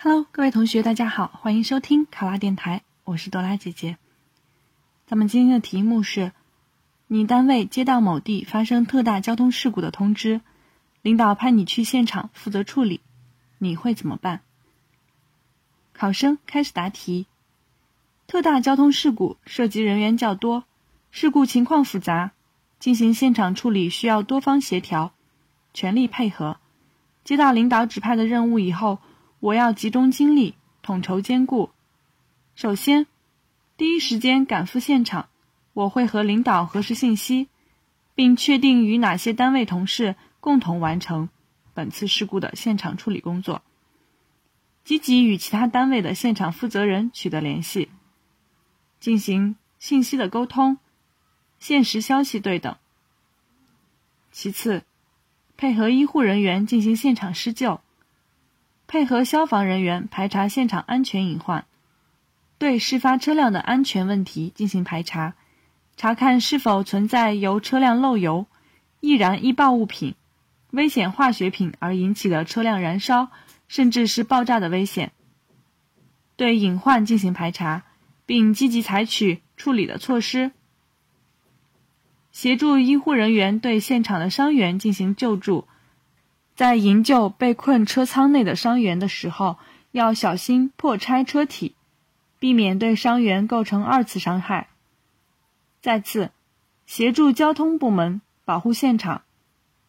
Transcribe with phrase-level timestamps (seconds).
[0.00, 3.98] Hello，各位同学，大家好，欢迎收听考拉电台，我是朵拉姐姐。
[5.08, 6.30] 咱们今天的题目是：
[7.08, 10.40] 你单位接到某地发生特大交通事故的通知，
[11.02, 13.00] 领导派你去现场负责处理，
[13.58, 14.42] 你会怎么办？
[15.92, 17.26] 考生开始答题。
[18.28, 20.62] 特大交通事故涉及人员较多，
[21.10, 22.30] 事故情况复杂，
[22.78, 25.12] 进行现场处理需要多方协调，
[25.74, 26.58] 全力配合。
[27.24, 29.00] 接到领导指派的任务以后。
[29.40, 31.70] 我要集中精力，统筹兼顾。
[32.56, 33.06] 首先，
[33.76, 35.28] 第一时间赶赴现场，
[35.74, 37.48] 我会和领导核实信息，
[38.16, 41.28] 并确定与哪些单位同事共同完成
[41.72, 43.62] 本次事故的现场处理工作。
[44.82, 47.88] 积极与其他单位的现场负责人取得联系，
[48.98, 50.78] 进行信息的沟通，
[51.60, 52.76] 现实消息对等。
[54.32, 54.82] 其次，
[55.56, 57.80] 配合医护人员进行现场施救。
[58.88, 61.66] 配合消防人员排查现场安全隐患，
[62.56, 65.34] 对事发车辆的安全问题进行排查，
[65.98, 68.46] 查看是否存在由车辆漏油、
[69.00, 70.14] 易燃易爆物品、
[70.70, 73.28] 危险化学品而引起的车辆燃烧
[73.68, 75.12] 甚至是爆炸的危险。
[76.36, 77.82] 对隐患进行排查，
[78.24, 80.52] 并积极采取处理的措施，
[82.32, 85.68] 协助医护人员对现场的伤员进行救助。
[86.58, 89.58] 在营救被困车舱内的伤员的时候，
[89.92, 91.76] 要小心破拆车体，
[92.40, 94.66] 避免对伤员构成二次伤害。
[95.80, 96.32] 再次，
[96.84, 99.22] 协助交通部门保护现场。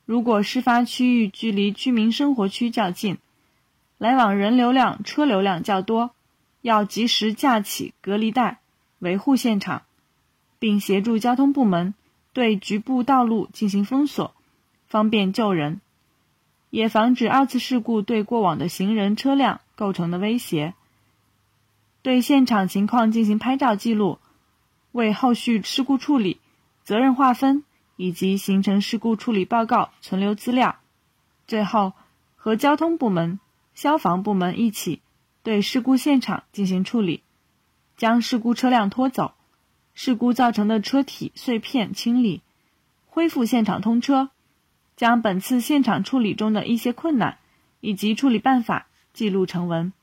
[0.06, 3.17] 如果事发区域距离居民生活区较近，
[3.97, 6.12] 来往人流量、车流量较多，
[6.62, 8.59] 要及时架起隔离带，
[9.00, 9.81] 维护现场，
[10.59, 11.95] 并协助交通部门
[12.31, 14.36] 对局部道路进行封锁，
[14.88, 15.81] 方便救人。
[16.70, 20.73] 也防止二次事故对过往的行人、车辆构成的威胁。
[22.02, 24.20] 对现场情况进行拍照记录，
[24.92, 26.40] 为后续事故处理、
[26.84, 27.63] 责任划分
[27.97, 30.78] 以及形成事故处理报告存留资料。
[31.47, 31.94] 最后，
[32.35, 33.40] 和交通部门、
[33.74, 35.01] 消防部门一起
[35.44, 37.24] 对事故现场进行处理，
[37.97, 39.34] 将事故车辆拖走，
[39.94, 42.41] 事故造成的车体碎片清理，
[43.07, 44.30] 恢复现场通车。
[45.00, 47.38] 将本次现场处理中的一些困难
[47.80, 49.94] 以及处理办法记录成文，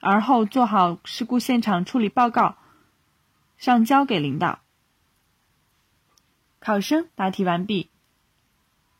[0.00, 2.56] 而后做好事故现场处理报告，
[3.58, 4.58] 上交给领导。
[6.58, 7.90] 考生答题完毕。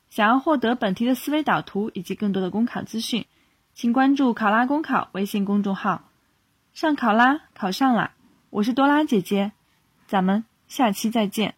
[0.09, 3.27] 想要获得本题的思维导图以及更多的公考资讯，
[3.75, 6.09] 请关注“考拉公考”微信公众号。
[6.75, 8.13] 上考拉，考上啦！
[8.51, 9.51] 我是多拉姐姐，
[10.07, 11.57] 咱们下期再见。